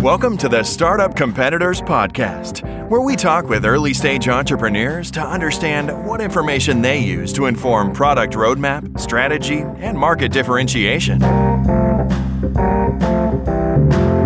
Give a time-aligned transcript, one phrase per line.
[0.00, 6.06] Welcome to the Startup Competitors Podcast, where we talk with early stage entrepreneurs to understand
[6.06, 11.18] what information they use to inform product roadmap, strategy, and market differentiation.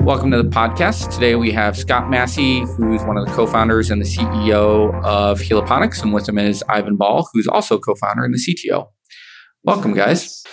[0.04, 1.14] Welcome to the podcast.
[1.14, 5.40] Today we have Scott Massey, who's one of the co founders and the CEO of
[5.40, 8.88] Heliponics, and with him is Ivan Ball, who's also co founder and the CTO.
[9.64, 10.44] Welcome, guys.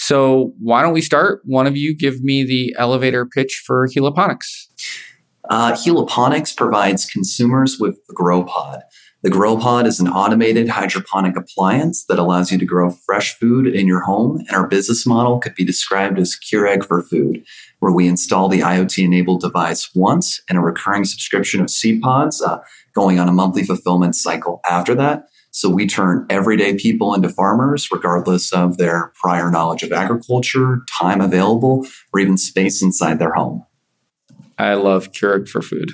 [0.00, 1.42] So why don't we start?
[1.44, 4.68] One of you give me the elevator pitch for Heliponics.
[5.50, 8.80] Uh, Heliponics provides consumers with the GrowPod.
[9.22, 13.86] The GrowPod is an automated hydroponic appliance that allows you to grow fresh food in
[13.86, 17.44] your home, and our business model could be described as Keurig for food,
[17.80, 22.60] where we install the IoT-enabled device once and a recurring subscription of seed pods uh,
[22.94, 25.24] going on a monthly fulfillment cycle after that.
[25.60, 31.20] So we turn everyday people into farmers, regardless of their prior knowledge of agriculture, time
[31.20, 33.66] available, or even space inside their home.
[34.56, 35.90] I love Keurig for food.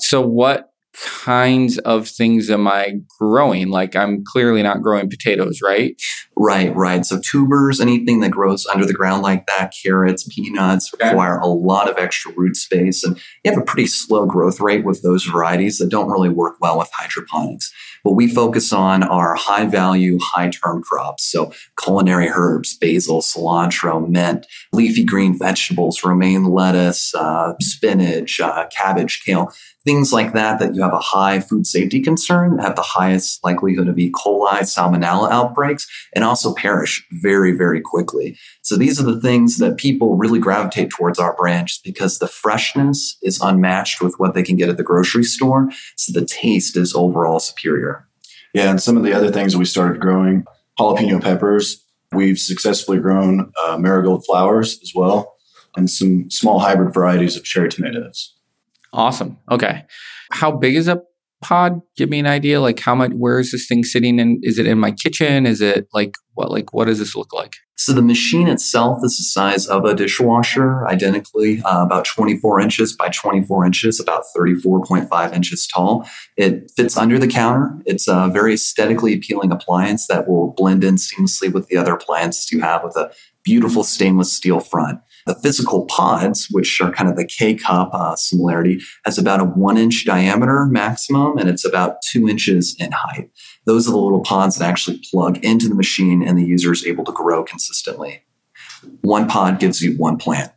[0.00, 3.68] So, what kinds of things am I growing?
[3.68, 5.94] Like, I'm clearly not growing potatoes, right?
[6.36, 7.06] Right, right.
[7.06, 11.88] So, tubers, anything that grows under the ground like that, carrots, peanuts, require a lot
[11.88, 13.04] of extra root space.
[13.04, 16.56] And you have a pretty slow growth rate with those varieties that don't really work
[16.60, 17.72] well with hydroponics.
[18.02, 21.24] What we focus on are high value, high term crops.
[21.24, 29.22] So culinary herbs, basil, cilantro, mint, leafy green vegetables, romaine lettuce, uh, spinach, uh, cabbage,
[29.24, 29.52] kale,
[29.88, 33.88] things like that, that you have a high food safety concern, have the highest likelihood
[33.88, 34.10] of E.
[34.10, 38.36] coli, salmonella outbreaks, and also perish very, very quickly.
[38.60, 43.16] So these are the things that people really gravitate towards our branch because the freshness
[43.22, 45.70] is unmatched with what they can get at the grocery store.
[45.96, 48.06] So the taste is overall superior.
[48.52, 50.44] Yeah, and some of the other things we started growing,
[50.78, 51.82] jalapeno peppers.
[52.12, 55.38] We've successfully grown uh, marigold flowers as well,
[55.78, 58.34] and some small hybrid varieties of cherry tomatoes.
[58.92, 59.38] Awesome.
[59.50, 59.84] Okay.
[60.30, 61.02] How big is a
[61.42, 61.80] pod?
[61.96, 62.60] Give me an idea.
[62.60, 64.40] Like how much, where is this thing sitting in?
[64.42, 65.46] Is it in my kitchen?
[65.46, 67.54] Is it like what, like what does this look like?
[67.76, 72.92] So the machine itself is the size of a dishwasher, identically uh, about 24 inches
[72.92, 76.04] by 24 inches, about 34.5 inches tall.
[76.36, 77.80] It fits under the counter.
[77.86, 82.50] It's a very aesthetically appealing appliance that will blend in seamlessly with the other appliances
[82.50, 83.12] you have with a
[83.44, 84.98] beautiful stainless steel front.
[85.28, 89.44] The physical pods, which are kind of the K cup uh, similarity, has about a
[89.44, 93.30] one inch diameter maximum, and it's about two inches in height.
[93.66, 96.86] Those are the little pods that actually plug into the machine, and the user is
[96.86, 98.22] able to grow consistently.
[99.02, 100.50] One pod gives you one plant.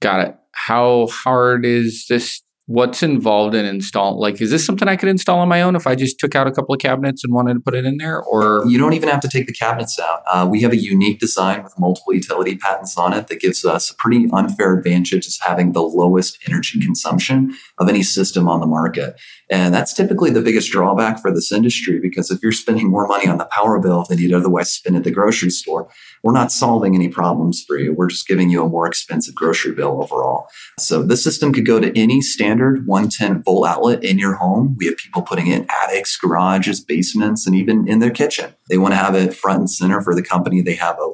[0.00, 0.36] Got it.
[0.52, 2.40] How hard is this
[2.72, 5.86] what's involved in install like is this something i could install on my own if
[5.86, 8.22] i just took out a couple of cabinets and wanted to put it in there
[8.22, 8.64] or?
[8.66, 10.22] You don't even have to take the cabinets out.
[10.30, 13.90] Uh, we have a unique design with multiple utility patents on it that gives us
[13.90, 18.66] a pretty unfair advantage as having the lowest energy consumption of any system on the
[18.66, 19.20] market.
[19.50, 23.28] And that's typically the biggest drawback for this industry because if you're spending more money
[23.28, 25.90] on the power bill than you'd otherwise spend at the grocery store
[26.22, 29.72] we're not solving any problems for you we're just giving you a more expensive grocery
[29.72, 30.46] bill overall
[30.78, 34.76] so this system could go to any standard standard 110 volt outlet in your home.
[34.78, 38.54] We have people putting it in attics, garages, basements, and even in their kitchen.
[38.68, 41.11] They want to have it front and center for the company they have over.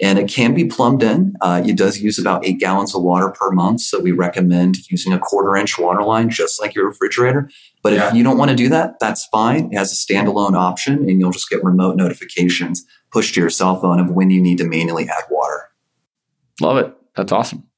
[0.00, 1.34] And it can be plumbed in.
[1.40, 3.80] Uh, it does use about eight gallons of water per month.
[3.82, 7.48] So we recommend using a quarter inch water line, just like your refrigerator.
[7.82, 8.08] But yeah.
[8.08, 9.72] if you don't want to do that, that's fine.
[9.72, 13.78] It has a standalone option and you'll just get remote notifications pushed to your cell
[13.80, 15.70] phone of when you need to manually add water.
[16.60, 16.94] Love it.
[17.14, 17.68] That's awesome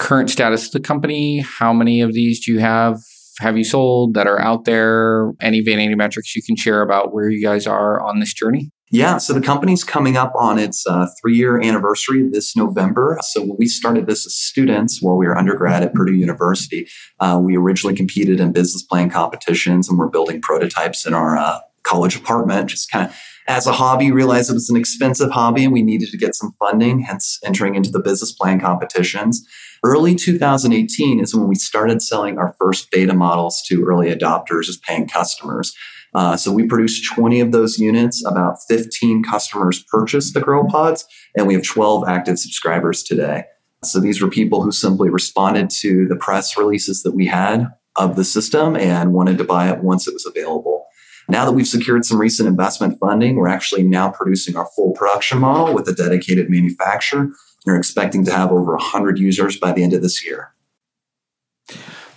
[0.00, 1.40] current status of the company?
[1.40, 2.98] How many of these do you have?
[3.38, 5.32] Have you sold that are out there?
[5.40, 8.72] Any vanity metrics you can share about where you guys are on this journey?
[8.92, 13.18] Yeah, so the company's coming up on its uh, three year anniversary this November.
[13.22, 16.88] So we started this as students while we were undergrad at Purdue University,
[17.20, 21.60] uh, we originally competed in business plan competitions and we're building prototypes in our uh,
[21.84, 25.72] college apartment, just kind of as a hobby, realized it was an expensive hobby and
[25.72, 29.46] we needed to get some funding, hence entering into the business plan competitions.
[29.84, 34.76] Early 2018 is when we started selling our first beta models to early adopters as
[34.76, 35.74] paying customers.
[36.14, 38.24] Uh, so we produced 20 of those units.
[38.24, 41.04] About 15 customers purchased the Grow Pods,
[41.36, 43.44] and we have 12 active subscribers today.
[43.84, 48.16] So these were people who simply responded to the press releases that we had of
[48.16, 50.86] the system and wanted to buy it once it was available.
[51.28, 55.38] Now that we've secured some recent investment funding, we're actually now producing our full production
[55.38, 57.30] model with a dedicated manufacturer.
[57.64, 60.54] We're expecting to have over 100 users by the end of this year.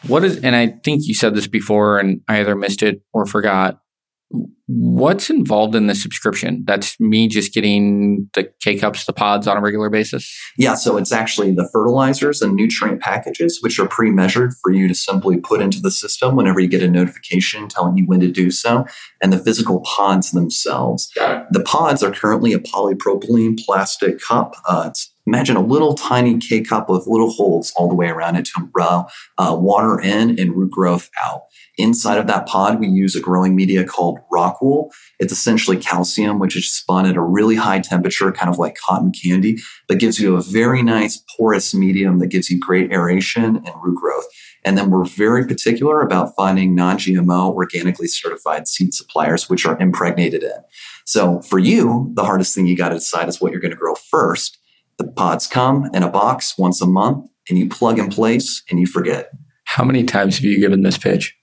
[0.08, 3.26] What is, and I think you said this before and I either missed it or
[3.26, 3.80] forgot.
[4.68, 6.64] What's involved in the subscription?
[6.66, 10.34] That's me just getting the K cups, the pods on a regular basis?
[10.58, 14.88] Yeah, so it's actually the fertilizers and nutrient packages, which are pre measured for you
[14.88, 18.32] to simply put into the system whenever you get a notification telling you when to
[18.32, 18.86] do so,
[19.22, 21.12] and the physical pods themselves.
[21.52, 24.56] The pods are currently a polypropylene plastic cup.
[24.68, 24.92] Uh,
[25.28, 28.70] imagine a little tiny K cup with little holes all the way around it to
[28.76, 29.08] allow
[29.38, 31.44] uh, water in and root growth out.
[31.78, 34.92] Inside of that pod, we use a growing media called rock wool.
[35.20, 39.12] It's essentially calcium, which is spun at a really high temperature, kind of like cotton
[39.12, 43.76] candy, but gives you a very nice porous medium that gives you great aeration and
[43.84, 44.26] root growth.
[44.64, 49.80] And then we're very particular about finding non GMO, organically certified seed suppliers, which are
[49.80, 50.58] impregnated in.
[51.06, 53.78] So for you, the hardest thing you got to decide is what you're going to
[53.78, 54.60] grow first.
[55.00, 58.80] The pods come in a box once a month, and you plug in place and
[58.80, 59.32] you forget.
[59.66, 61.36] How many times have you given this pitch?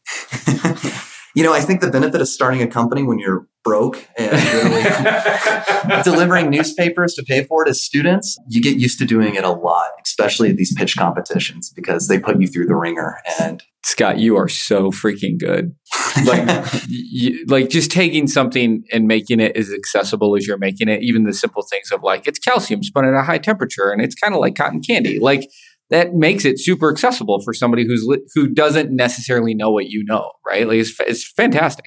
[1.35, 6.03] you know, I think the benefit of starting a company when you're broke and really
[6.03, 9.51] delivering newspapers to pay for it as students, you get used to doing it a
[9.51, 13.19] lot, especially at these pitch competitions because they put you through the wringer.
[13.39, 15.75] And Scott, you are so freaking good.
[16.25, 21.03] Like, you, like just taking something and making it as accessible as you're making it.
[21.03, 24.15] Even the simple things of like it's calcium spun at a high temperature, and it's
[24.15, 25.19] kind of like cotton candy.
[25.19, 25.49] Like
[25.91, 30.31] that makes it super accessible for somebody who's who doesn't necessarily know what you know,
[30.47, 30.67] right?
[30.67, 31.87] Like it's, it's fantastic.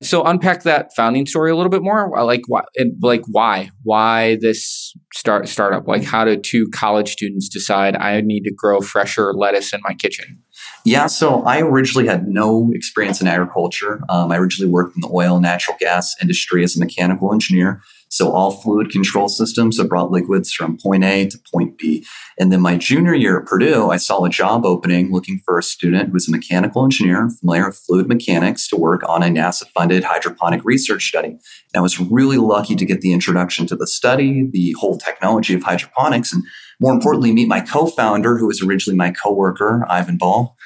[0.00, 2.08] So unpack that founding story a little bit more.
[2.24, 2.62] Like why,
[3.00, 5.88] like why, why this start startup?
[5.88, 9.94] Like how do two college students decide I need to grow fresher lettuce in my
[9.94, 10.40] kitchen?
[10.84, 14.00] Yeah, so I originally had no experience in agriculture.
[14.08, 17.82] Um, I originally worked in the oil and natural gas industry as a mechanical engineer.
[18.08, 22.06] So all fluid control systems that brought liquids from point A to point B.
[22.38, 25.62] And then my junior year at Purdue, I saw a job opening looking for a
[25.62, 29.66] student who was a mechanical engineer familiar with fluid mechanics to work on a NASA
[29.68, 31.28] funded hydroponic research study.
[31.28, 35.54] And I was really lucky to get the introduction to the study, the whole technology
[35.54, 36.44] of hydroponics, and
[36.80, 40.56] more importantly, meet my co-founder, who was originally my coworker, Ivan Ball.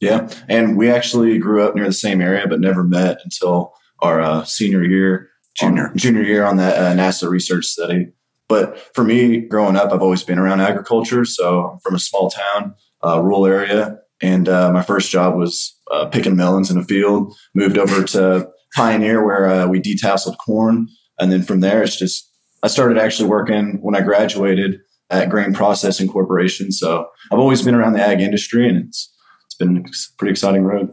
[0.00, 4.20] Yeah, and we actually grew up near the same area, but never met until our
[4.20, 8.08] uh, senior year junior junior year on that uh, NASA research study.
[8.48, 11.24] But for me, growing up, I've always been around agriculture.
[11.24, 12.74] So I'm from a small town,
[13.04, 17.34] uh, rural area, and uh, my first job was uh, picking melons in a field.
[17.54, 20.88] Moved over to Pioneer where uh, we detasseled corn,
[21.18, 22.30] and then from there, it's just
[22.62, 24.80] I started actually working when I graduated
[25.10, 26.72] at Grain Processing Corporation.
[26.72, 29.12] So I've always been around the ag industry, and it's
[29.46, 29.82] it's been a
[30.18, 30.90] pretty exciting road.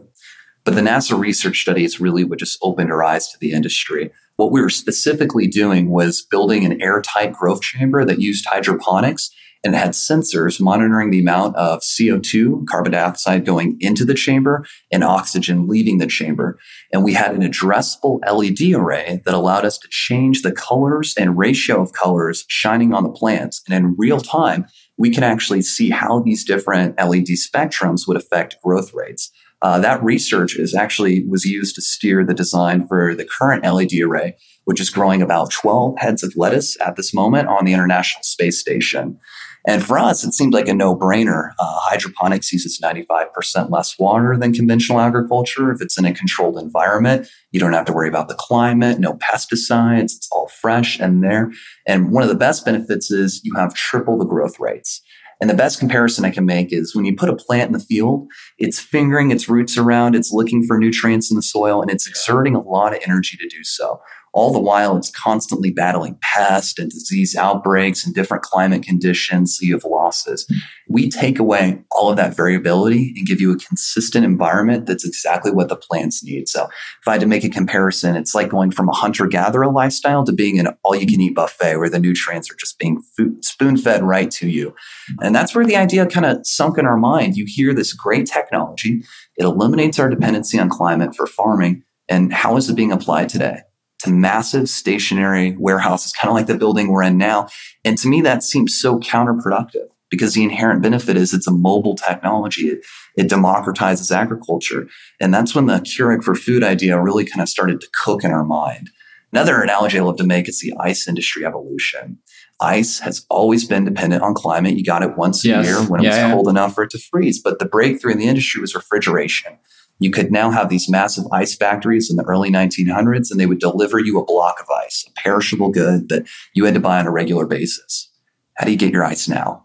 [0.64, 4.10] But the NASA research study, studies really what just opened our eyes to the industry.
[4.36, 9.30] What we were specifically doing was building an airtight growth chamber that used hydroponics
[9.64, 15.02] and had sensors monitoring the amount of CO2, carbon dioxide going into the chamber and
[15.02, 16.58] oxygen leaving the chamber.
[16.92, 21.38] And we had an addressable LED array that allowed us to change the colors and
[21.38, 23.62] ratio of colors shining on the plants.
[23.66, 24.66] And in real time,
[24.98, 29.30] we can actually see how these different LED spectrums would affect growth rates.
[29.64, 33.98] Uh, that research is actually was used to steer the design for the current LED
[34.02, 38.22] array, which is growing about 12 heads of lettuce at this moment on the International
[38.22, 39.18] Space Station.
[39.66, 41.52] And for us, it seemed like a no brainer.
[41.58, 45.72] Uh, hydroponics uses 95% less water than conventional agriculture.
[45.72, 49.14] If it's in a controlled environment, you don't have to worry about the climate, no
[49.14, 50.14] pesticides.
[50.14, 51.50] It's all fresh and there.
[51.86, 55.00] And one of the best benefits is you have triple the growth rates.
[55.40, 57.84] And the best comparison I can make is when you put a plant in the
[57.84, 58.28] field,
[58.58, 62.54] it's fingering its roots around, it's looking for nutrients in the soil, and it's exerting
[62.54, 64.00] a lot of energy to do so.
[64.34, 69.56] All the while, it's constantly battling pest and disease outbreaks and different climate conditions.
[69.56, 70.44] So you have losses.
[70.88, 75.52] We take away all of that variability and give you a consistent environment that's exactly
[75.52, 76.48] what the plants need.
[76.48, 79.70] So if I had to make a comparison, it's like going from a hunter gatherer
[79.70, 83.00] lifestyle to being an all you can eat buffet where the nutrients are just being
[83.40, 84.74] spoon fed right to you.
[85.22, 87.36] And that's where the idea kind of sunk in our mind.
[87.36, 89.04] You hear this great technology,
[89.36, 91.84] it eliminates our dependency on climate for farming.
[92.08, 93.60] And how is it being applied today?
[94.04, 97.48] To massive stationary warehouses, kind of like the building we're in now.
[97.84, 101.96] And to me, that seems so counterproductive because the inherent benefit is it's a mobile
[101.96, 102.68] technology.
[102.68, 102.84] It,
[103.16, 104.86] it democratizes agriculture.
[105.20, 108.30] And that's when the Keurig for food idea really kind of started to cook in
[108.30, 108.90] our mind.
[109.32, 112.18] Another analogy I love to make is the ice industry evolution.
[112.60, 114.76] Ice has always been dependent on climate.
[114.76, 116.32] You got it once a year when it yeah, was yeah.
[116.32, 117.42] cold enough for it to freeze.
[117.42, 119.58] But the breakthrough in the industry was refrigeration.
[120.00, 123.60] You could now have these massive ice factories in the early 1900s, and they would
[123.60, 127.06] deliver you a block of ice, a perishable good that you had to buy on
[127.06, 128.10] a regular basis.
[128.54, 129.64] How do you get your ice now?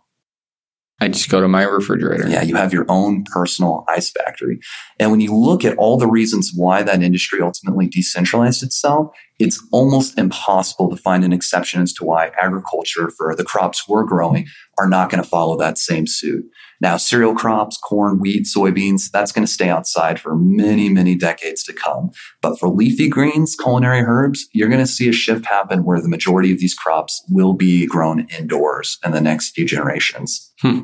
[1.02, 2.28] I just go to my refrigerator.
[2.28, 4.60] Yeah, you have your own personal ice factory.
[5.00, 9.66] And when you look at all the reasons why that industry ultimately decentralized itself, it's
[9.72, 14.48] almost impossible to find an exception as to why agriculture for the crops we're growing
[14.78, 16.46] are not going to follow that same suit.
[16.82, 21.64] Now, cereal crops, corn, wheat, soybeans, that's going to stay outside for many, many decades
[21.64, 22.12] to come.
[22.42, 26.08] But for leafy greens, culinary herbs, you're going to see a shift happen where the
[26.08, 30.54] majority of these crops will be grown indoors in the next few generations.
[30.62, 30.82] Hmm.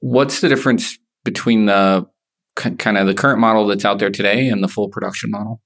[0.00, 2.06] What's the difference between the
[2.56, 5.60] kind of the current model that's out there today and the full production model?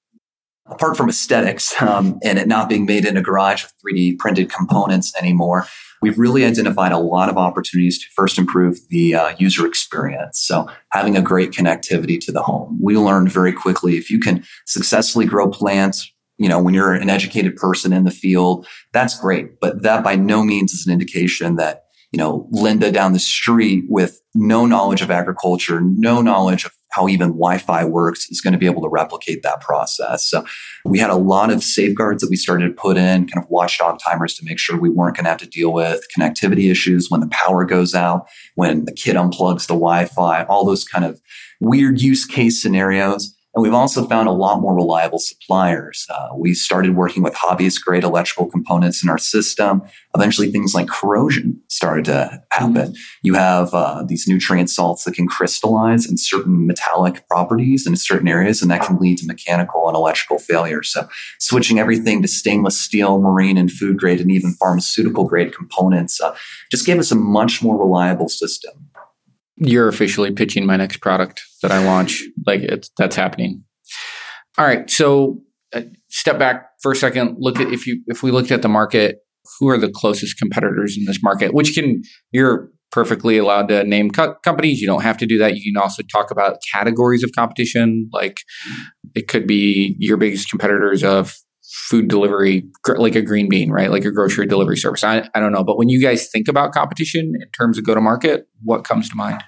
[0.66, 4.50] apart from aesthetics um, and it not being made in a garage with 3D printed
[4.50, 5.66] components anymore,
[6.04, 10.38] we've really identified a lot of opportunities to first improve the uh, user experience.
[10.38, 12.78] So having a great connectivity to the home.
[12.78, 17.08] We learned very quickly if you can successfully grow plants, you know, when you're an
[17.08, 19.58] educated person in the field, that's great.
[19.60, 23.86] But that by no means is an indication that you know, Linda down the street
[23.88, 28.58] with no knowledge of agriculture, no knowledge of how even Wi-Fi works is going to
[28.58, 30.26] be able to replicate that process.
[30.26, 30.44] So
[30.84, 33.98] we had a lot of safeguards that we started to put in, kind of watchdog
[33.98, 37.20] timers to make sure we weren't going to have to deal with connectivity issues when
[37.20, 41.20] the power goes out, when the kid unplugs the Wi-Fi, all those kind of
[41.60, 43.34] weird use case scenarios.
[43.54, 46.06] And we've also found a lot more reliable suppliers.
[46.10, 49.82] Uh, we started working with hobbyist grade electrical components in our system.
[50.16, 52.74] Eventually, things like corrosion started to happen.
[52.74, 52.92] Mm-hmm.
[53.22, 58.26] You have uh, these nutrient salts that can crystallize in certain metallic properties in certain
[58.26, 60.82] areas, and that can lead to mechanical and electrical failure.
[60.82, 61.08] So,
[61.38, 66.34] switching everything to stainless steel, marine, and food grade, and even pharmaceutical grade components uh,
[66.72, 68.90] just gave us a much more reliable system
[69.56, 72.22] you're officially pitching my next product that I launch.
[72.46, 73.64] Like it's that's happening.
[74.58, 75.40] All right, so
[75.74, 77.36] uh, step back for a second.
[77.38, 79.18] Look at if you if we looked at the market,
[79.58, 81.54] who are the closest competitors in this market?
[81.54, 84.80] Which can you're perfectly allowed to name co- companies.
[84.80, 85.56] You don't have to do that.
[85.56, 88.08] You can also talk about categories of competition.
[88.12, 88.38] Like
[89.16, 91.34] it could be your biggest competitors of
[91.74, 92.64] food delivery,
[92.96, 93.90] like a green bean, right?
[93.90, 95.02] Like a grocery delivery service.
[95.02, 95.64] I, I don't know.
[95.64, 99.08] But when you guys think about competition in terms of go to market, what comes
[99.10, 99.42] to mind?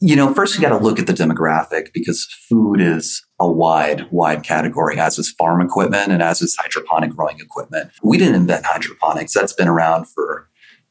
[0.00, 4.10] You know, first you got to look at the demographic because food is a wide,
[4.10, 7.92] wide category, as is farm equipment and as is hydroponic growing equipment.
[8.02, 9.32] We didn't invent hydroponics.
[9.32, 10.48] That's been around for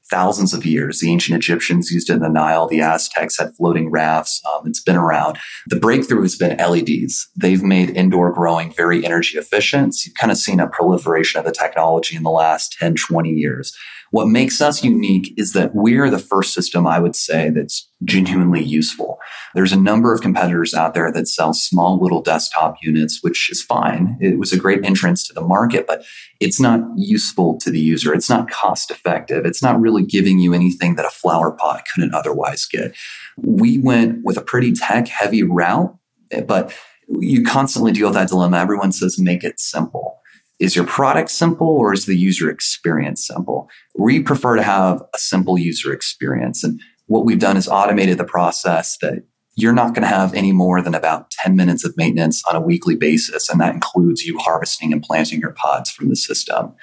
[0.10, 1.00] thousands of years.
[1.00, 2.68] The ancient Egyptians used it in the Nile.
[2.68, 4.42] The Aztecs had floating rafts.
[4.54, 5.38] Um, it's been around.
[5.68, 7.30] The breakthrough has been LEDs.
[7.36, 9.96] They've made indoor growing very energy efficient.
[9.96, 13.30] So you've kind of seen a proliferation of the technology in the last 10, 20
[13.30, 13.76] years.
[14.14, 18.64] What makes us unique is that we're the first system I would say that's genuinely
[18.64, 19.18] useful.
[19.56, 23.64] There's a number of competitors out there that sell small little desktop units, which is
[23.64, 24.16] fine.
[24.22, 26.04] It was a great entrance to the market, but
[26.40, 28.14] it's not useful to the user.
[28.14, 29.48] It's not cost effective.
[29.48, 32.96] It's not really giving you anything that a flower pot couldn't otherwise get.
[33.38, 35.98] We went with a pretty tech heavy route,
[36.46, 36.72] but
[37.10, 38.58] you constantly deal with that dilemma.
[38.58, 40.20] Everyone says make it simple.
[40.64, 43.68] Is your product simple or is the user experience simple?
[44.00, 46.64] We prefer to have a simple user experience.
[46.64, 49.26] And what we've done is automated the process that
[49.58, 52.62] you're not going to have any more than about 10 minutes of maintenance on a
[52.62, 53.50] weekly basis.
[53.50, 56.74] And that includes you harvesting and planting your pods from the system.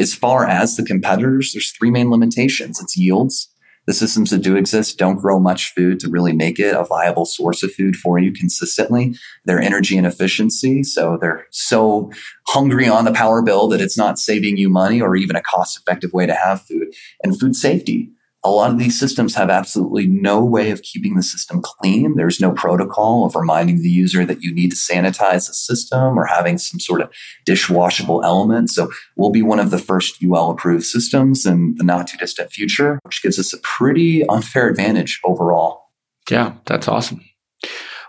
[0.00, 2.80] As far as the competitors, there's three main limitations.
[2.82, 3.54] It's yields,
[3.88, 7.24] the systems that do exist don't grow much food to really make it a viable
[7.24, 9.14] source of food for you consistently.
[9.46, 10.82] Their energy and efficiency.
[10.82, 12.12] So they're so
[12.48, 15.78] hungry on the power bill that it's not saving you money or even a cost
[15.78, 16.88] effective way to have food.
[17.24, 18.10] And food safety
[18.44, 22.14] a lot of these systems have absolutely no way of keeping the system clean.
[22.14, 26.24] There's no protocol of reminding the user that you need to sanitize the system or
[26.24, 27.10] having some sort of
[27.46, 28.70] dishwashable element.
[28.70, 32.52] So we'll be one of the first UL approved systems in the not too distant
[32.52, 35.82] future, which gives us a pretty unfair advantage overall.
[36.30, 37.20] Yeah, that's awesome.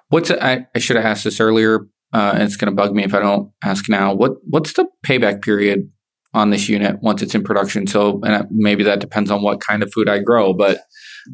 [0.09, 3.03] What's I, I should have asked this earlier, uh, and it's going to bug me
[3.03, 4.13] if I don't ask now.
[4.13, 5.89] What what's the payback period
[6.33, 7.87] on this unit once it's in production.
[7.87, 10.81] So, and maybe that depends on what kind of food I grow, but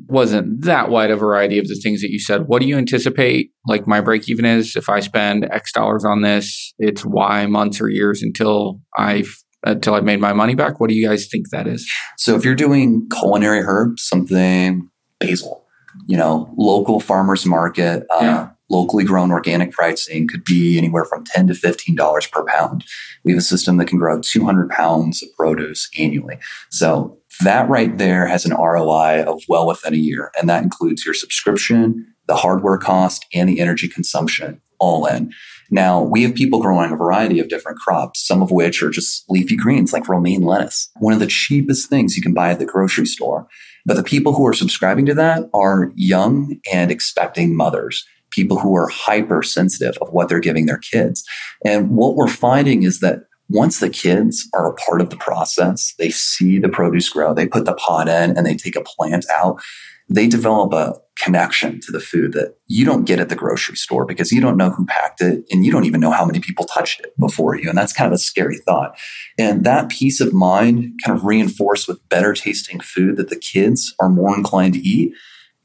[0.07, 2.47] wasn't that wide a variety of the things that you said.
[2.47, 6.21] What do you anticipate like my break even is if I spend X dollars on
[6.21, 10.79] this, it's Y months or years until I've until I've made my money back?
[10.79, 11.89] What do you guys think that is?
[12.17, 15.65] So if you're doing culinary herbs, something basil,
[16.07, 21.23] you know, local farmers market, uh, yeah locally grown organic pricing could be anywhere from
[21.23, 22.83] 10 to $15 per pound.
[23.23, 26.39] We have a system that can grow 200 pounds of produce annually.
[26.71, 30.31] So that right there has an ROI of well within a year.
[30.39, 35.31] And that includes your subscription, the hardware cost, and the energy consumption all in.
[35.71, 39.23] Now, we have people growing a variety of different crops, some of which are just
[39.29, 42.65] leafy greens like romaine lettuce, one of the cheapest things you can buy at the
[42.65, 43.47] grocery store.
[43.85, 48.05] But the people who are subscribing to that are young and expecting mothers,
[48.35, 51.23] people who are hypersensitive of what they're giving their kids.
[51.65, 55.93] And what we're finding is that once the kids are a part of the process,
[55.97, 59.25] they see the produce grow, they put the pot in and they take a plant
[59.31, 59.61] out,
[60.09, 64.05] they develop a connection to the food that you don't get at the grocery store
[64.05, 66.65] because you don't know who packed it and you don't even know how many people
[66.65, 67.69] touched it before you.
[67.69, 68.97] And that's kind of a scary thought.
[69.37, 73.95] And that peace of mind kind of reinforced with better tasting food that the kids
[73.99, 75.13] are more inclined to eat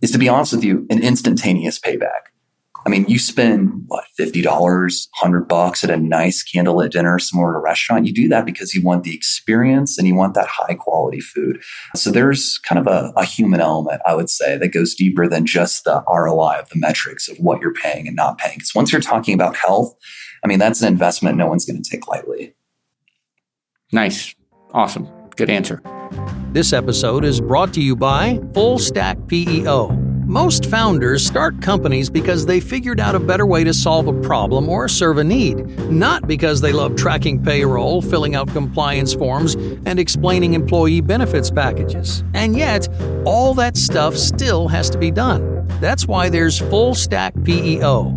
[0.01, 2.31] is to be honest with you, an instantaneous payback.
[2.87, 7.59] I mean, you spend what, $50, 100 bucks at a nice candlelit dinner somewhere at
[7.59, 8.07] a restaurant.
[8.07, 11.63] You do that because you want the experience and you want that high quality food.
[11.95, 15.45] So there's kind of a, a human element, I would say, that goes deeper than
[15.45, 18.57] just the ROI of the metrics of what you're paying and not paying.
[18.57, 19.95] Because once you're talking about health,
[20.43, 22.55] I mean, that's an investment no one's going to take lightly.
[23.93, 24.35] Nice.
[24.73, 25.09] Awesome.
[25.37, 25.83] Good answer.
[26.53, 30.10] This episode is brought to you by Full Stack PEO.
[30.31, 34.69] Most founders start companies because they figured out a better way to solve a problem
[34.69, 39.57] or serve a need, not because they love tracking payroll, filling out compliance forms,
[39.87, 42.23] and explaining employee benefits packages.
[42.33, 42.89] And yet,
[43.25, 45.67] all that stuff still has to be done.
[45.81, 48.17] That's why there's Full Stack PEO.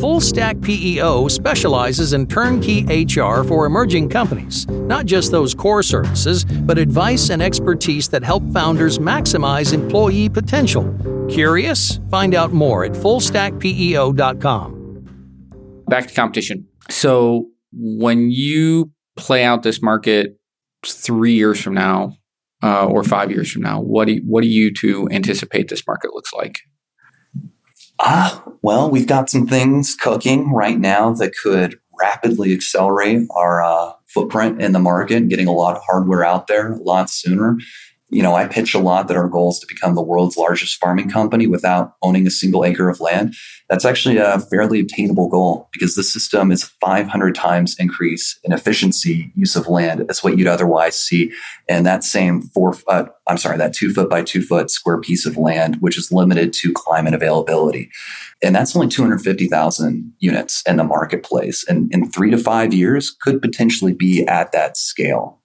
[0.00, 6.44] Full Stack PEO specializes in turnkey HR for emerging companies, not just those core services,
[6.44, 10.92] but advice and expertise that help founders maximize employee potential.
[11.32, 11.98] Curious?
[12.10, 15.84] Find out more at fullstackpeo.com.
[15.88, 16.66] Back to competition.
[16.90, 20.38] So, when you play out this market
[20.86, 22.16] three years from now
[22.62, 25.86] uh, or five years from now, what do you, what do you to anticipate this
[25.86, 26.58] market looks like?
[27.98, 33.92] Ah, well, we've got some things cooking right now that could rapidly accelerate our uh,
[34.08, 37.56] footprint in the market, getting a lot of hardware out there a lot sooner
[38.12, 40.78] you know, I pitch a lot that our goal is to become the world's largest
[40.78, 43.34] farming company without owning a single acre of land.
[43.70, 49.32] That's actually a fairly obtainable goal because the system is 500 times increase in efficiency
[49.34, 51.32] use of land as what you'd otherwise see
[51.68, 55.24] in that same four, uh, I'm sorry, that two foot by two foot square piece
[55.24, 57.90] of land, which is limited to climate availability.
[58.42, 61.64] And that's only 250,000 units in the marketplace.
[61.66, 65.41] And in three to five years could potentially be at that scale.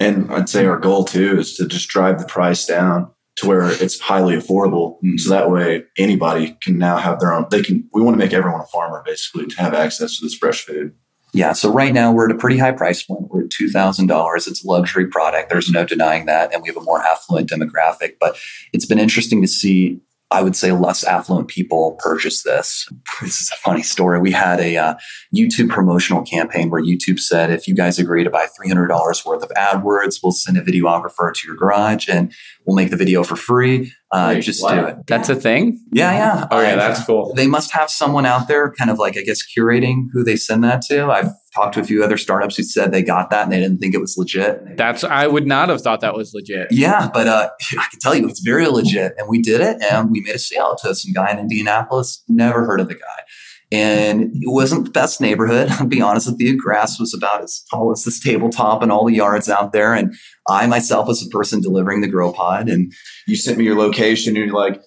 [0.00, 3.70] And I'd say our goal too is to just drive the price down to where
[3.70, 4.96] it's highly affordable.
[4.96, 5.16] Mm-hmm.
[5.18, 8.32] So that way anybody can now have their own, they can, we want to make
[8.32, 10.92] everyone a farmer basically to have access to this fresh food.
[11.32, 11.52] Yeah.
[11.52, 13.28] So right now we're at a pretty high price point.
[13.28, 14.48] We're at $2,000.
[14.48, 15.50] It's a luxury product.
[15.50, 16.52] There's no denying that.
[16.52, 18.38] And we have a more affluent demographic, but
[18.72, 22.88] it's been interesting to see I would say less affluent people purchase this.
[23.20, 24.20] This is a funny story.
[24.20, 24.94] We had a uh,
[25.34, 29.50] YouTube promotional campaign where YouTube said, if you guys agree to buy $300 worth of
[29.56, 32.32] AdWords, we'll send a videographer to your garage and
[32.64, 33.92] we'll make the video for free.
[34.12, 34.74] Uh, Wait, just what?
[34.76, 35.06] do it.
[35.08, 35.84] That's a thing?
[35.90, 36.46] Yeah, yeah.
[36.52, 37.34] Oh, yeah, that's cool.
[37.34, 40.62] They must have someone out there kind of like, I guess, curating who they send
[40.62, 41.10] that to.
[41.10, 43.78] I've talked to a few other startups who said they got that and they didn't
[43.78, 44.76] think it was legit.
[44.76, 46.68] That's, I would not have thought that was legit.
[46.70, 49.14] Yeah, but uh, I can tell you it's very legit.
[49.18, 52.22] And we did it and we made a sale to some guy in Indianapolis.
[52.28, 53.22] Never heard of the guy.
[53.70, 55.68] And it wasn't the best neighborhood.
[55.72, 56.56] I'll be honest with you.
[56.56, 59.94] Grass was about as tall as this tabletop and all the yards out there.
[59.94, 60.14] And
[60.48, 62.68] I myself was the person delivering the grow pod.
[62.68, 62.92] And
[63.26, 64.80] you sent me your location and you're like,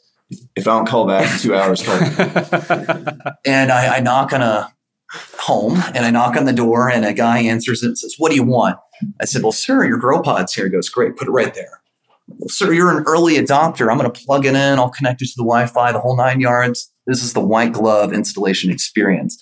[0.55, 1.95] if I don't call back in two hours, call
[3.45, 4.73] and I, I knock on a
[5.41, 8.35] home and I knock on the door and a guy answers and says, What do
[8.35, 8.77] you want?
[9.19, 10.65] I said, Well, sir, your grow pod's here.
[10.65, 11.81] He goes, Great, put it right there.
[12.27, 13.91] Well, sir, you're an early adopter.
[13.91, 14.79] I'm going to plug it in.
[14.79, 16.91] I'll connect it to the Wi Fi, the whole nine yards.
[17.07, 19.41] This is the white glove installation experience.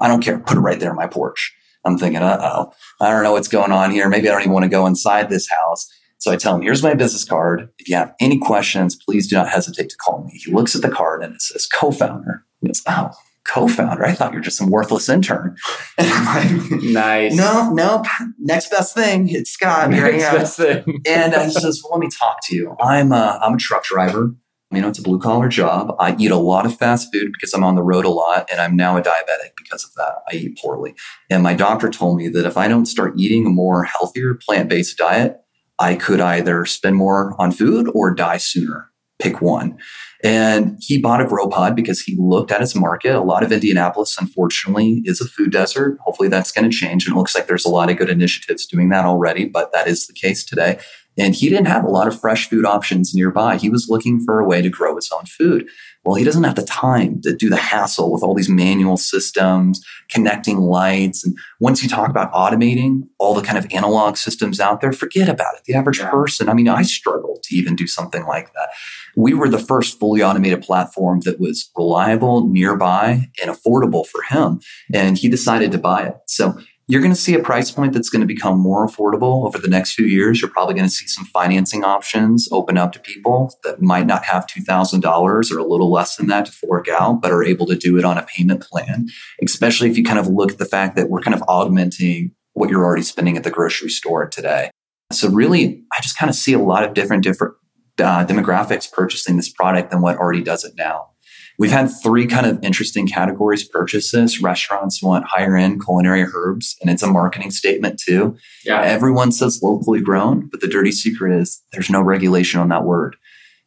[0.00, 0.38] I don't care.
[0.38, 1.54] Put it right there on my porch.
[1.84, 4.08] I'm thinking, uh oh, I don't know what's going on here.
[4.08, 5.88] Maybe I don't even want to go inside this house.
[6.18, 7.70] So I tell him, here's my business card.
[7.78, 10.32] If you have any questions, please do not hesitate to call me.
[10.34, 12.44] He looks at the card and it says co founder.
[12.60, 13.10] He goes, oh,
[13.44, 14.04] co-founder.
[14.04, 15.56] I thought you're just some worthless intern.
[15.98, 16.50] Like,
[16.82, 17.34] nice.
[17.34, 18.04] No, no.
[18.38, 19.28] Next best thing.
[19.28, 19.90] It's Scott.
[19.90, 21.02] Next best thing.
[21.06, 22.76] and uh, he says, well, let me talk to you.
[22.80, 24.34] I'm a, I'm a truck driver.
[24.72, 25.96] You know, it's a blue collar job.
[25.98, 28.60] I eat a lot of fast food because I'm on the road a lot and
[28.60, 30.18] I'm now a diabetic because of that.
[30.30, 30.94] I eat poorly.
[31.28, 34.68] And my doctor told me that if I don't start eating a more healthier plant
[34.68, 35.40] based diet,
[35.80, 38.90] I could either spend more on food or die sooner.
[39.18, 39.78] Pick one.
[40.22, 43.14] And he bought a grow pod because he looked at its market.
[43.14, 45.98] A lot of Indianapolis, unfortunately, is a food desert.
[46.00, 47.06] Hopefully that's going to change.
[47.06, 49.88] And it looks like there's a lot of good initiatives doing that already, but that
[49.88, 50.78] is the case today.
[51.18, 53.56] And he didn't have a lot of fresh food options nearby.
[53.56, 55.68] He was looking for a way to grow his own food.
[56.04, 59.84] Well, he doesn't have the time to do the hassle with all these manual systems,
[60.08, 61.24] connecting lights.
[61.26, 65.28] And once you talk about automating all the kind of analog systems out there, forget
[65.28, 65.64] about it.
[65.66, 68.70] The average person, I mean, I struggle to even do something like that.
[69.14, 74.60] We were the first fully automated platform that was reliable, nearby, and affordable for him.
[74.94, 76.16] And he decided to buy it.
[76.26, 76.58] So
[76.90, 79.68] you're going to see a price point that's going to become more affordable over the
[79.68, 80.40] next few years.
[80.40, 84.24] You're probably going to see some financing options open up to people that might not
[84.24, 85.04] have $2,000
[85.52, 88.04] or a little less than that to fork out, but are able to do it
[88.04, 89.06] on a payment plan,
[89.40, 92.68] especially if you kind of look at the fact that we're kind of augmenting what
[92.70, 94.70] you're already spending at the grocery store today.
[95.12, 97.54] So really, I just kind of see a lot of different, different
[97.98, 101.10] uh, demographics purchasing this product than what already does it now.
[101.60, 104.40] We've had three kind of interesting categories purchase this.
[104.40, 108.38] Restaurants want higher end culinary herbs, and it's a marketing statement too.
[108.64, 108.80] Yeah.
[108.80, 113.14] Everyone says locally grown, but the dirty secret is there's no regulation on that word.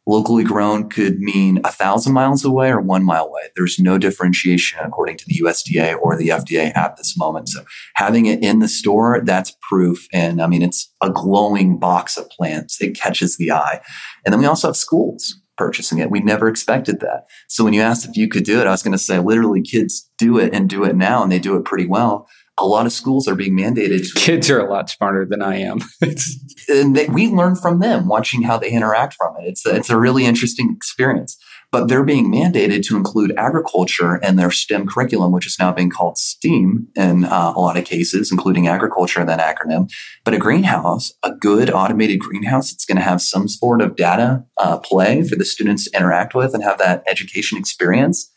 [0.08, 3.42] Locally grown could mean a thousand miles away or one mile away.
[3.54, 7.48] There's no differentiation according to the USDA or the FDA at this moment.
[7.48, 10.08] So having it in the store, that's proof.
[10.12, 12.82] And I mean, it's a glowing box of plants.
[12.82, 13.80] It catches the eye.
[14.24, 16.10] And then we also have schools purchasing it.
[16.10, 17.26] We never expected that.
[17.48, 19.62] So when you asked if you could do it, I was going to say literally
[19.62, 22.28] kids do it and do it now and they do it pretty well.
[22.56, 24.14] A lot of schools are being mandated.
[24.14, 25.78] Kids are a lot smarter than I am.
[26.68, 29.48] and they, we learn from them watching how they interact from it.
[29.48, 31.36] It's a, it's a really interesting experience
[31.74, 35.90] but they're being mandated to include agriculture in their STEM curriculum, which is now being
[35.90, 39.90] called STEAM in uh, a lot of cases, including agriculture in that acronym.
[40.22, 44.44] But a greenhouse, a good automated greenhouse, it's going to have some sort of data
[44.56, 48.30] uh, play for the students to interact with and have that education experience.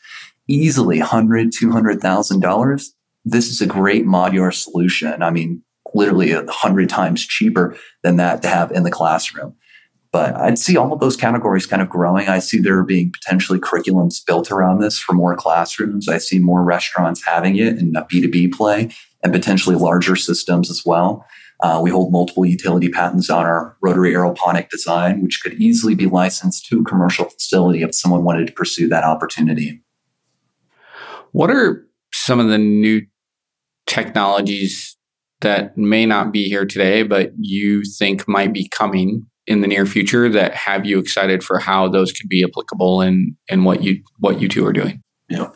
[0.48, 2.92] Easily, hundred, two hundred thousand dollars.
[3.24, 5.22] This is a great modular solution.
[5.22, 5.62] I mean,
[5.94, 9.54] literally a hundred times cheaper than that to have in the classroom.
[10.10, 12.28] But I'd see all of those categories kind of growing.
[12.28, 16.08] I see there being potentially curriculums built around this for more classrooms.
[16.08, 18.90] I see more restaurants having it in a B2B play
[19.22, 21.26] and potentially larger systems as well.
[21.60, 26.06] Uh, we hold multiple utility patents on our rotary aeroponic design, which could easily be
[26.06, 29.82] licensed to a commercial facility if someone wanted to pursue that opportunity.
[31.32, 33.02] What are some of the new
[33.86, 34.96] technologies
[35.40, 39.86] that may not be here today, but you think might be coming in the near
[39.86, 44.02] future that have you excited for how those could be applicable and in what you
[44.18, 45.02] what you two are doing?
[45.28, 45.50] Yeah.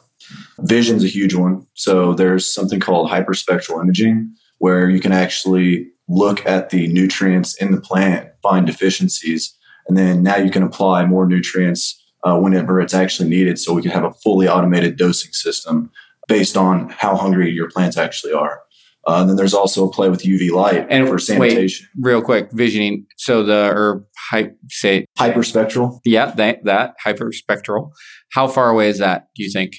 [0.60, 1.66] Vision's a huge one.
[1.74, 7.72] So there's something called hyperspectral imaging where you can actually look at the nutrients in
[7.72, 9.54] the plant, find deficiencies,
[9.86, 13.58] and then now you can apply more nutrients uh, whenever it's actually needed.
[13.58, 15.90] So we can have a fully automated dosing system
[16.28, 18.62] based on how hungry your plants actually are.
[19.06, 21.88] Uh, and then there's also a play with UV light and for sanitation.
[21.96, 23.06] Wait, real quick, visioning.
[23.16, 26.00] So the or hy- say hyperspectral.
[26.04, 27.90] Yeah, that that hyperspectral.
[28.32, 29.28] How far away is that?
[29.34, 29.74] Do you think?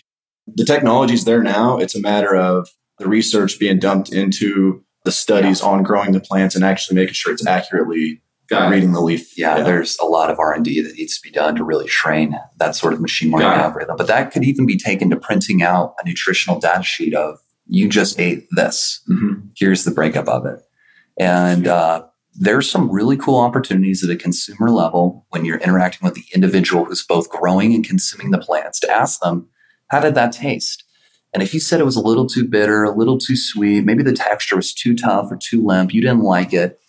[0.48, 1.78] The technology's there now.
[1.78, 2.68] It's a matter of
[3.00, 5.68] the research being dumped into the studies yeah.
[5.68, 8.94] on growing the plants and actually making sure it's accurately Got reading it.
[8.94, 9.38] the leaf.
[9.38, 11.64] Yeah, yeah, there's a lot of R and D that needs to be done to
[11.64, 13.96] really train that sort of machine learning algorithm.
[13.96, 17.90] But that could even be taken to printing out a nutritional data sheet of you
[17.90, 19.02] just ate this.
[19.10, 19.48] Mm-hmm.
[19.56, 20.60] Here's the breakup of it.
[21.18, 26.16] And uh, there's some really cool opportunities at a consumer level when you're interacting with
[26.16, 29.48] the individual who's both growing and consuming the plants to ask them,
[29.88, 30.84] how did that taste?
[31.34, 34.04] And if you said it was a little too bitter, a little too sweet, maybe
[34.04, 36.80] the texture was too tough or too limp, you didn't like it,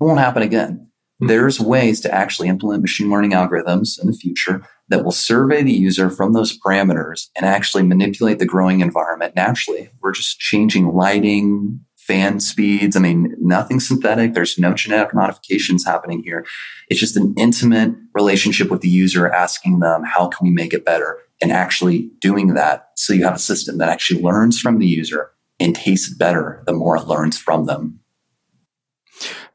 [0.00, 0.87] it won't happen again.
[1.20, 1.28] Mm-hmm.
[1.28, 5.72] There's ways to actually implement machine learning algorithms in the future that will survey the
[5.72, 9.90] user from those parameters and actually manipulate the growing environment naturally.
[10.00, 12.96] We're just changing lighting, fan speeds.
[12.96, 14.32] I mean, nothing synthetic.
[14.32, 16.46] There's no genetic modifications happening here.
[16.88, 20.86] It's just an intimate relationship with the user asking them, how can we make it
[20.86, 21.18] better?
[21.42, 22.88] And actually doing that.
[22.96, 26.72] So you have a system that actually learns from the user and tastes better the
[26.72, 28.00] more it learns from them.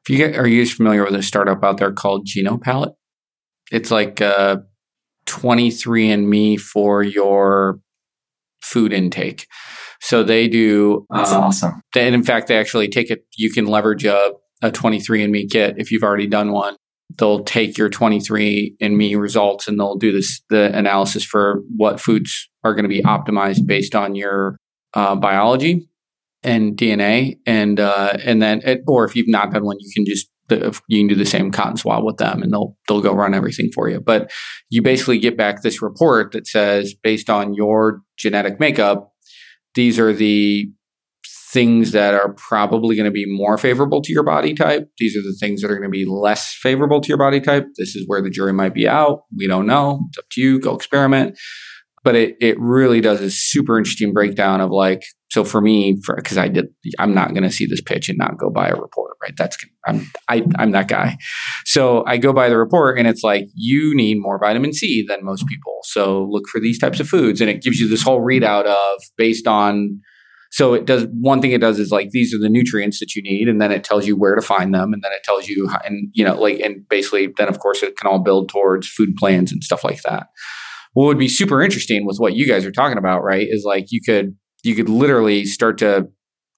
[0.06, 2.94] If you get, are you familiar with a startup out there called GenoPalate?
[3.72, 4.58] It's like uh,
[5.28, 7.80] 23andMe for your
[8.62, 9.48] food intake.
[10.02, 11.06] So they do.
[11.10, 11.82] That's um, awesome.
[11.96, 13.26] and in fact, they actually take it.
[13.38, 16.76] You can leverage a, a 23andMe kit if you've already done one.
[17.18, 22.74] They'll take your 23andMe results and they'll do this the analysis for what foods are
[22.74, 24.58] going to be optimized based on your
[24.94, 25.88] uh, biology
[26.43, 30.06] and DNA, and uh, and then it, or if you've not done one, you can
[30.06, 33.34] just you can do the same cotton swab with them and they'll they'll go run
[33.34, 33.99] everything for you.
[33.99, 34.32] But
[34.69, 39.13] you basically get back this report that says based on your genetic makeup,
[39.75, 40.69] these are the
[41.53, 44.89] things that are probably going to be more favorable to your body type.
[44.97, 47.67] These are the things that are going to be less favorable to your body type.
[47.77, 49.21] This is where the jury might be out.
[49.38, 50.01] We don't know.
[50.10, 50.60] It's up to you.
[50.60, 51.38] Go experiment.
[52.04, 56.38] But it, it really does a super interesting breakdown of like, so for me, because
[56.38, 56.68] I did,
[57.00, 59.34] I'm not going to see this pitch and not go buy a report, right?
[59.36, 61.18] That's I'm I, I'm that guy.
[61.66, 65.24] So I go buy the report, and it's like you need more vitamin C than
[65.24, 65.80] most people.
[65.84, 69.02] So look for these types of foods, and it gives you this whole readout of
[69.18, 70.02] based on
[70.54, 73.24] so it does one thing it does is like these are the nutrients that you
[73.24, 75.68] need, and then it tells you where to find them, and then it tells you
[75.68, 78.88] how, and you know like and basically then of course it can all build towards
[78.88, 80.28] food plans and stuff like that.
[80.93, 83.86] What would be super interesting with what you guys are talking about, right, is like
[83.89, 86.08] you could you could literally start to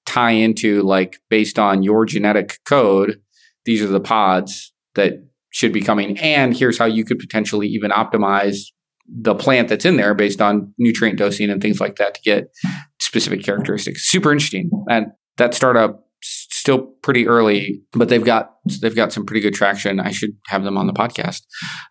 [0.05, 3.19] tie into like based on your genetic code,
[3.65, 5.13] these are the pods that
[5.51, 8.57] should be coming, and here's how you could potentially even optimize
[9.07, 12.49] the plant that's in there based on nutrient dosing and things like that to get
[12.99, 14.09] specific characteristics.
[14.09, 14.69] Super interesting.
[14.89, 19.99] And that startup still pretty early, but they've got they've got some pretty good traction.
[19.99, 21.41] I should have them on the podcast.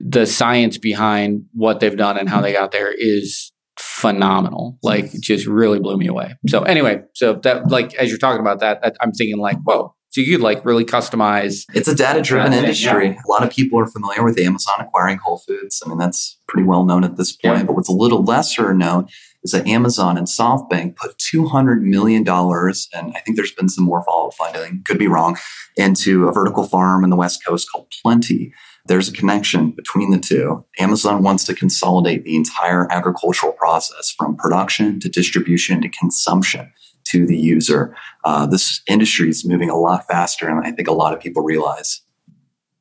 [0.00, 4.78] The science behind what they've done and how they got there is phenomenal.
[4.82, 6.34] Like just really blew me away.
[6.48, 10.20] So anyway, so that like as you're talking about that, I'm thinking like, whoa, so
[10.20, 11.64] you could like really customize.
[11.74, 13.08] It's a data driven industry.
[13.08, 13.20] Yeah.
[13.26, 15.82] A lot of people are familiar with Amazon acquiring Whole Foods.
[15.84, 17.58] I mean, that's pretty well known at this point.
[17.58, 17.64] Yeah.
[17.64, 19.08] But what's a little lesser known
[19.44, 24.02] is that Amazon and SoftBank put $200 million, and I think there's been some more
[24.02, 25.36] follow up funding, could be wrong,
[25.76, 28.54] into a vertical farm in the West Coast called Plenty.
[28.86, 30.64] There's a connection between the two.
[30.78, 36.72] Amazon wants to consolidate the entire agricultural process from production to distribution to consumption
[37.04, 37.96] to the user.
[38.24, 41.42] Uh, this industry is moving a lot faster, and I think a lot of people
[41.42, 42.00] realize.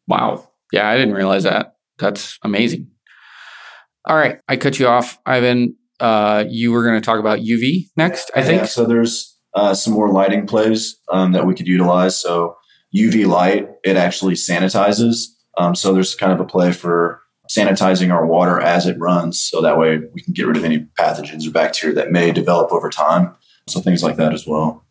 [0.08, 0.50] Wow.
[0.72, 1.76] Yeah, I didn't realize that.
[2.00, 2.88] That's amazing.
[4.06, 5.76] All right, I cut you off, Ivan.
[6.04, 8.64] Uh, you were going to talk about UV next, I think.
[8.64, 12.20] Yeah, so there's uh, some more lighting plays um, that we could utilize.
[12.20, 12.58] So
[12.94, 15.28] UV light, it actually sanitizes.
[15.58, 19.62] Um, so there's kind of a play for sanitizing our water as it runs, so
[19.62, 22.90] that way we can get rid of any pathogens or bacteria that may develop over
[22.90, 23.34] time.
[23.70, 24.84] So things like that as well.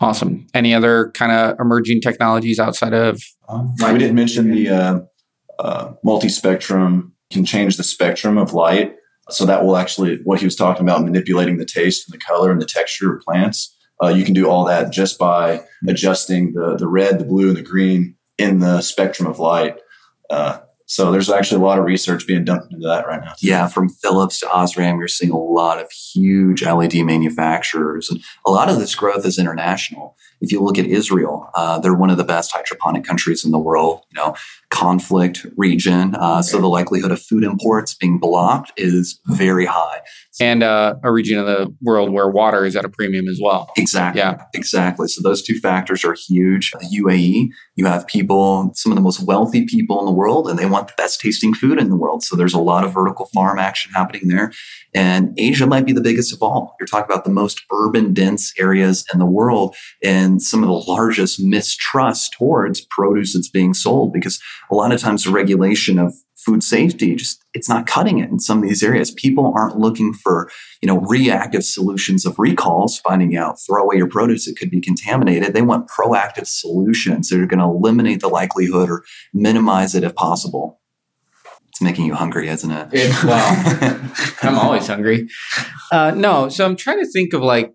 [0.00, 0.46] Awesome.
[0.54, 3.20] Any other kind of emerging technologies outside of?
[3.48, 5.00] Um, we didn't mention the uh,
[5.58, 8.94] uh, multi-spectrum can change the spectrum of light.
[9.32, 12.50] So that will actually, what he was talking about, manipulating the taste and the color
[12.50, 13.76] and the texture of plants.
[14.02, 17.56] Uh, you can do all that just by adjusting the the red, the blue, and
[17.56, 19.78] the green in the spectrum of light.
[20.30, 23.34] Uh, so there's actually a lot of research being done into that right now.
[23.40, 28.50] Yeah, from Philips to Osram, you're seeing a lot of huge LED manufacturers, and a
[28.50, 30.16] lot of this growth is international.
[30.40, 33.58] If you look at Israel, uh, they're one of the best hydroponic countries in the
[33.58, 34.02] world.
[34.10, 34.34] You know,
[34.70, 40.00] conflict region, uh, so the likelihood of food imports being blocked is very high.
[40.40, 43.70] And uh, a region of the world where water is at a premium as well.
[43.76, 44.20] Exactly.
[44.20, 44.42] Yeah.
[44.54, 45.08] Exactly.
[45.08, 46.70] So those two factors are huge.
[46.70, 50.58] The UAE, you have people, some of the most wealthy people in the world, and
[50.58, 52.22] they want the best tasting food in the world.
[52.22, 54.52] So there's a lot of vertical farm action happening there.
[54.94, 56.74] And Asia might be the biggest of all.
[56.78, 60.90] You're talking about the most urban dense areas in the world and some of the
[60.90, 66.14] largest mistrust towards produce that's being sold because a lot of times the regulation of
[66.36, 69.10] food safety just it's not cutting it in some of these areas.
[69.10, 74.08] People aren't looking for you know reactive solutions of recalls finding out throw away your
[74.08, 75.52] produce it could be contaminated.
[75.52, 79.04] They want proactive solutions that are going to eliminate the likelihood or
[79.34, 80.80] minimize it if possible.
[81.68, 84.00] It's making you hungry isn't it, it well
[84.42, 85.28] i'm always hungry.
[85.92, 87.74] Uh, no so i'm trying to think of like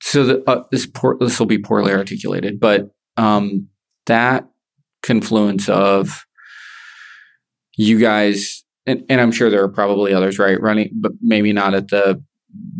[0.00, 3.68] so the, uh, this poor, this will be poorly articulated but um,
[4.06, 4.48] that
[5.02, 6.24] confluence of
[7.76, 10.58] you guys and, and, I'm sure there are probably others, right?
[10.58, 12.22] Running, but maybe not at the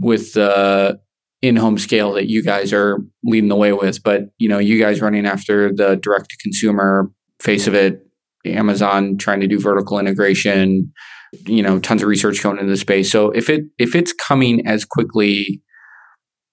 [0.01, 0.99] with the
[1.43, 4.03] in-home scale that you guys are leading the way with.
[4.03, 8.01] But you know, you guys running after the direct-to-consumer face of it,
[8.47, 10.93] Amazon trying to do vertical integration,
[11.45, 13.13] you know, tons of research going into the space.
[13.13, 15.63] So if it if it's coming as quickly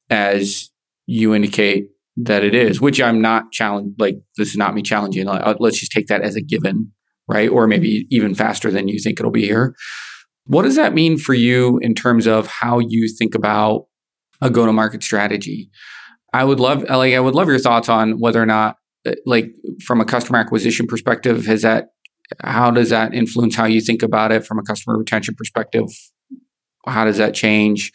[0.09, 0.69] as
[1.05, 3.99] you indicate that it is, which I'm not challenged.
[3.99, 5.27] Like this is not me challenging.
[5.27, 6.91] Uh, let's just take that as a given,
[7.27, 7.49] right?
[7.49, 9.75] Or maybe even faster than you think it'll be here.
[10.45, 13.87] What does that mean for you in terms of how you think about
[14.41, 15.69] a go-to-market strategy?
[16.33, 18.75] I would love, like, I would love your thoughts on whether or not,
[19.07, 21.87] uh, like, from a customer acquisition perspective, has that,
[22.43, 25.85] how does that influence how you think about it from a customer retention perspective?
[26.85, 27.91] How does that change?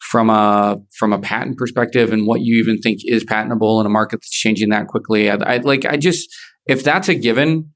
[0.00, 3.90] From a from a patent perspective and what you even think is patentable in a
[3.90, 5.30] market that's changing that quickly.
[5.30, 6.28] I, I like I just
[6.66, 7.72] if that's a given,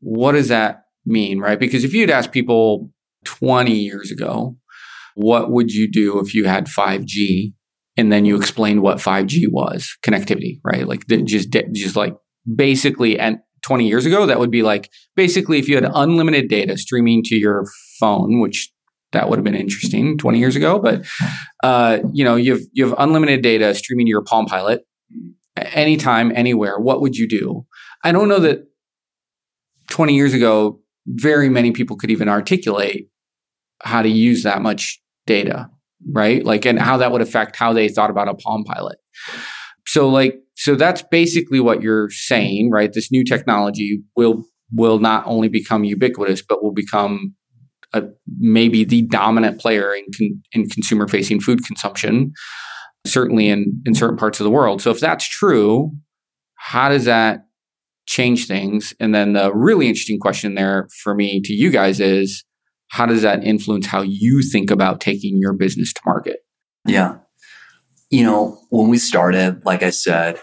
[0.00, 1.58] what does that mean, right?
[1.58, 2.90] Because if you'd ask people
[3.24, 4.56] 20 years ago,
[5.14, 7.52] what would you do if you had 5G
[7.96, 10.86] and then you explained what 5G was, connectivity, right?
[10.86, 12.14] Like just just like
[12.54, 16.76] basically and 20 years ago that would be like basically if you had unlimited data
[16.76, 17.64] streaming to your
[17.98, 18.70] phone, which
[19.16, 21.04] that would have been interesting 20 years ago, but
[21.62, 24.86] uh, you know, you have you have unlimited data streaming to your Palm Pilot
[25.56, 26.78] anytime anywhere.
[26.78, 27.66] What would you do?
[28.04, 28.66] I don't know that
[29.90, 33.08] 20 years ago very many people could even articulate
[33.82, 35.70] how to use that much data
[36.12, 36.44] right?
[36.44, 38.98] Like, and how that would affect how they thought about a Palm Pilot.
[39.86, 42.92] So, like, so that's basically what you're saying, right?
[42.92, 47.34] This new technology will will not only become ubiquitous, but will become
[47.96, 52.32] a, maybe the dominant player in con, in consumer facing food consumption,
[53.06, 54.82] certainly in in certain parts of the world.
[54.82, 55.92] So, if that's true,
[56.54, 57.46] how does that
[58.06, 58.94] change things?
[59.00, 62.44] And then the really interesting question there for me to you guys is
[62.88, 66.38] how does that influence how you think about taking your business to market?
[66.86, 67.16] Yeah.
[68.10, 70.38] You know, when we started, like I said,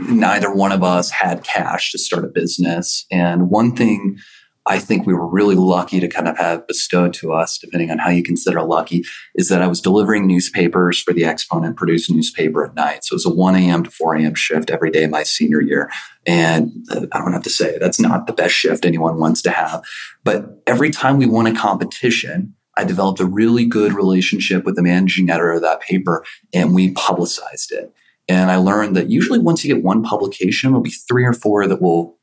[0.00, 3.04] neither one of us had cash to start a business.
[3.10, 4.18] And one thing
[4.68, 7.98] I think we were really lucky to kind of have bestowed to us, depending on
[7.98, 9.02] how you consider lucky,
[9.34, 13.04] is that I was delivering newspapers for the Exponent produced newspaper at night.
[13.04, 13.84] So it was a 1 a.m.
[13.84, 14.34] to 4 a.m.
[14.34, 15.90] shift every day my senior year.
[16.26, 19.50] And uh, I don't have to say that's not the best shift anyone wants to
[19.50, 19.82] have.
[20.22, 24.82] But every time we won a competition, I developed a really good relationship with the
[24.82, 27.92] managing editor of that paper and we publicized it.
[28.28, 31.66] And I learned that usually once you get one publication, there'll be three or four
[31.66, 32.18] that will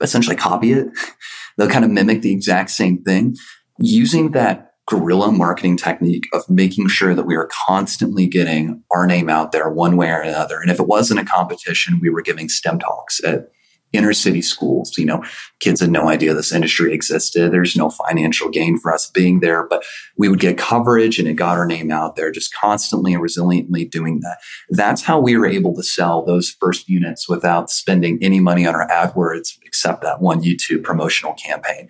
[0.00, 0.88] essentially copy it.
[1.56, 3.36] They'll kind of mimic the exact same thing
[3.78, 9.30] using that guerrilla marketing technique of making sure that we are constantly getting our name
[9.30, 10.60] out there one way or another.
[10.60, 13.48] And if it wasn't a competition, we were giving STEM talks at
[13.94, 14.96] inner city schools.
[14.98, 15.24] You know,
[15.60, 17.52] kids had no idea this industry existed.
[17.52, 19.84] There's no financial gain for us being there, but
[20.16, 23.90] we would get coverage and it got our name out there just constantly and resiliently
[23.90, 24.38] doing that.
[24.70, 28.74] That's how we were able to sell those first units without spending any money on
[28.74, 31.88] our AdWords except that one YouTube promotional campaign.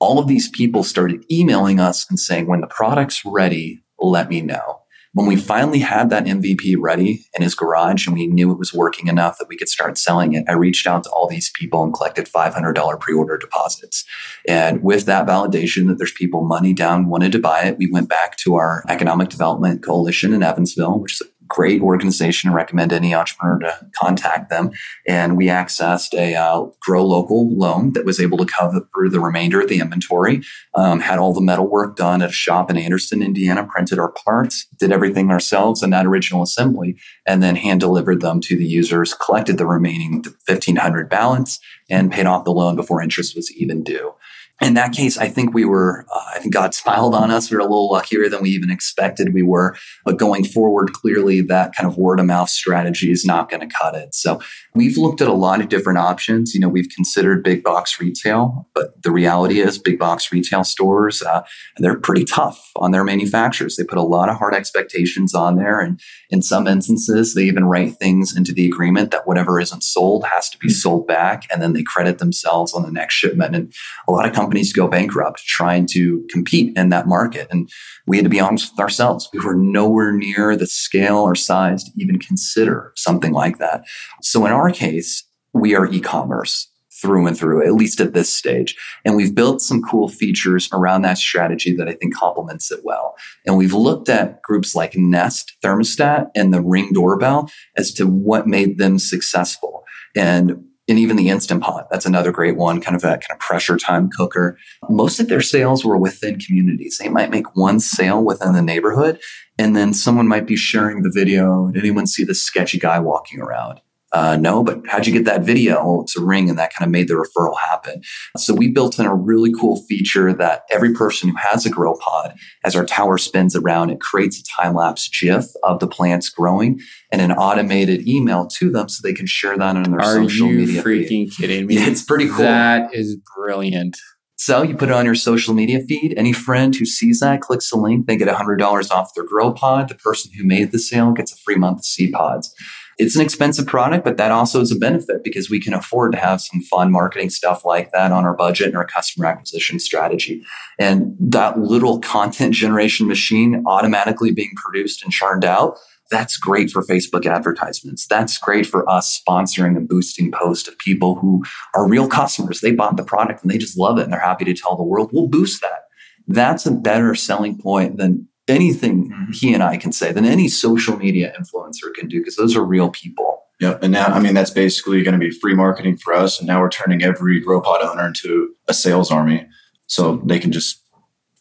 [0.00, 4.40] All of these people started emailing us and saying, when the product's ready, let me
[4.40, 4.82] know.
[5.14, 8.74] When we finally had that MVP ready in his garage and we knew it was
[8.74, 11.82] working enough that we could start selling it, I reached out to all these people
[11.82, 14.04] and collected $500 pre order deposits.
[14.46, 18.08] And with that validation that there's people money down wanted to buy it, we went
[18.08, 22.48] back to our economic development coalition in Evansville, which is a great organization.
[22.48, 24.70] And recommend any entrepreneur to contact them.
[25.06, 29.60] And we accessed a uh, grow local loan that was able to cover the remainder
[29.60, 30.42] of the inventory.
[30.74, 33.66] Um, had all the metal work done at a shop in Anderson, Indiana.
[33.66, 38.40] Printed our parts, did everything ourselves in that original assembly, and then hand delivered them
[38.42, 39.14] to the users.
[39.14, 41.58] Collected the remaining 1500 balance
[41.90, 44.12] and paid off the loan before interest was even due
[44.60, 47.50] in that case, I think we were, uh, I think God smiled on us.
[47.50, 49.76] We were a little luckier than we even expected we were.
[50.04, 53.72] But going forward, clearly that kind of word of mouth strategy is not going to
[53.72, 54.16] cut it.
[54.16, 54.40] So
[54.74, 56.54] we've looked at a lot of different options.
[56.54, 61.22] You know, we've considered big box retail, but the reality is big box retail stores,
[61.22, 61.42] uh,
[61.76, 63.76] they're pretty tough on their manufacturers.
[63.76, 65.78] They put a lot of hard expectations on there.
[65.80, 70.24] And in some instances, they even write things into the agreement that whatever isn't sold
[70.24, 71.44] has to be sold back.
[71.52, 73.54] And then they credit themselves on the next shipment.
[73.54, 73.72] And
[74.08, 77.46] a lot of companies companies go bankrupt trying to compete in that market.
[77.50, 77.68] And
[78.06, 79.28] we had to be honest with ourselves.
[79.34, 83.84] We were nowhere near the scale or size to even consider something like that.
[84.22, 86.66] So in our case, we are e-commerce
[87.02, 88.74] through and through, at least at this stage.
[89.04, 93.16] And we've built some cool features around that strategy that I think complements it well.
[93.44, 98.46] And we've looked at groups like Nest Thermostat and the Ring doorbell as to what
[98.46, 99.84] made them successful.
[100.16, 103.38] And and even the Instant Pot, that's another great one, kind of that kind of
[103.38, 104.58] pressure time cooker.
[104.88, 106.98] Most of their sales were within communities.
[106.98, 109.20] They might make one sale within the neighborhood,
[109.58, 111.70] and then someone might be sharing the video.
[111.70, 113.80] Did anyone see the sketchy guy walking around?
[114.12, 115.76] Uh, no, but how'd you get that video?
[115.78, 118.00] Oh, it's a ring, and that kind of made the referral happen.
[118.38, 121.94] So we built in a really cool feature that every person who has a grow
[121.96, 126.30] pod, as our tower spins around, it creates a time lapse GIF of the plants
[126.30, 126.80] growing
[127.12, 130.48] and an automated email to them so they can share that on their Are social
[130.48, 130.82] media.
[130.82, 131.32] Are you freaking feed.
[131.36, 131.74] kidding me?
[131.74, 132.38] Yeah, it's pretty cool.
[132.38, 133.98] That is brilliant.
[134.36, 136.14] So you put it on your social media feed.
[136.16, 139.88] Any friend who sees that clicks the link, they get $100 off their grow pod.
[139.88, 142.54] The person who made the sale gets a free month of seed pods
[142.98, 146.18] it's an expensive product, but that also is a benefit because we can afford to
[146.18, 150.44] have some fun marketing stuff like that on our budget and our customer acquisition strategy.
[150.80, 155.78] And that little content generation machine automatically being produced and churned out,
[156.10, 158.06] that's great for Facebook advertisements.
[158.06, 161.44] That's great for us sponsoring and boosting posts of people who
[161.74, 162.60] are real customers.
[162.60, 164.82] They bought the product and they just love it and they're happy to tell the
[164.82, 165.10] world.
[165.12, 165.84] We'll boost that.
[166.26, 169.32] That's a better selling point than anything mm-hmm.
[169.32, 172.64] he and I can say than any social media influencer can do because those are
[172.64, 173.42] real people.
[173.60, 173.82] Yep.
[173.82, 176.38] And now, I mean, that's basically going to be free marketing for us.
[176.38, 179.46] And now we're turning every grow pod owner into a sales army.
[179.88, 180.80] So they can just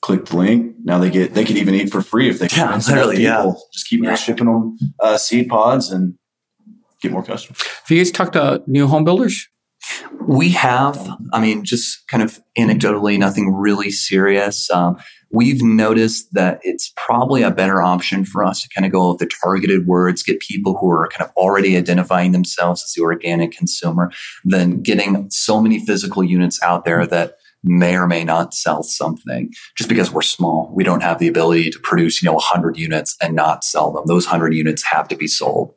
[0.01, 0.75] click the link.
[0.83, 2.79] Now they get, they can even eat for free if they can.
[2.79, 3.51] Yeah, literally, yeah.
[3.71, 4.15] Just keep yeah.
[4.15, 6.15] shipping them uh, seed pods and
[7.01, 7.61] get more customers.
[7.61, 9.47] Have you guys talked to new home builders?
[10.27, 14.71] We have, I mean, just kind of anecdotally, nothing really serious.
[14.71, 14.97] Um,
[15.31, 19.19] we've noticed that it's probably a better option for us to kind of go with
[19.19, 23.51] the targeted words, get people who are kind of already identifying themselves as the organic
[23.51, 24.11] consumer,
[24.45, 29.51] than getting so many physical units out there that may or may not sell something
[29.75, 30.71] just because we're small.
[30.73, 34.03] We don't have the ability to produce, you know, 100 units and not sell them.
[34.05, 35.73] Those 100 units have to be sold.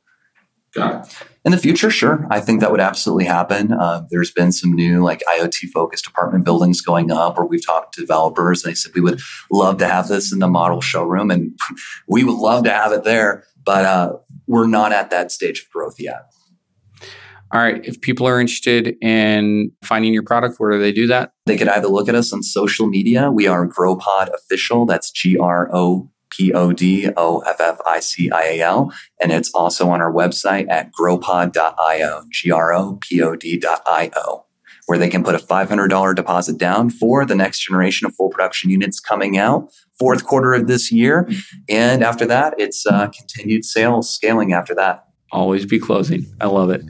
[0.74, 1.16] Got it.
[1.42, 2.26] In the future, sure.
[2.30, 3.72] I think that would absolutely happen.
[3.72, 7.94] Uh, there's been some new like IoT focused apartment buildings going up where we've talked
[7.94, 9.20] to developers and they said we would
[9.50, 11.58] love to have this in the model showroom and
[12.08, 14.12] we would love to have it there, but uh,
[14.46, 16.26] we're not at that stage of growth yet.
[17.52, 17.84] All right.
[17.84, 21.32] If people are interested in finding your product, where do they do that?
[21.46, 23.30] They could either look at us on social media.
[23.30, 24.86] We are GrowPod Official.
[24.86, 28.92] That's G R O P O D O F F I C I A L.
[29.20, 34.46] And it's also on our website at growpod.io, G R O P O D.io,
[34.86, 38.70] where they can put a $500 deposit down for the next generation of full production
[38.70, 41.28] units coming out fourth quarter of this year.
[41.68, 45.04] And after that, it's uh, continued sales scaling after that.
[45.30, 46.26] Always be closing.
[46.40, 46.82] I love it.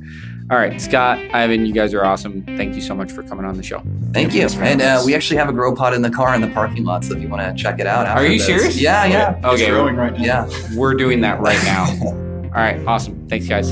[0.51, 2.43] All right, Scott, Ivan, you guys are awesome.
[2.43, 3.85] Thank you so much for coming on the show.
[4.11, 4.49] Thank you.
[4.49, 7.05] And uh, we actually have a grow pod in the car in the parking lot,
[7.05, 8.09] so if you want to check it out.
[8.09, 8.47] Are you this.
[8.47, 8.81] serious?
[8.81, 9.41] Yeah, yeah.
[9.45, 10.25] Okay, it's growing right now.
[10.25, 11.85] Yeah, we're doing that right now.
[12.03, 13.29] All right, awesome.
[13.29, 13.71] Thanks, guys.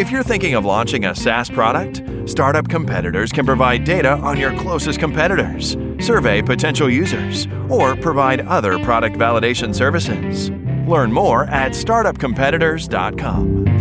[0.00, 4.56] If you're thinking of launching a SaaS product, Startup Competitors can provide data on your
[4.58, 10.50] closest competitors, survey potential users, or provide other product validation services.
[10.86, 13.73] Learn more at startupcompetitors.com.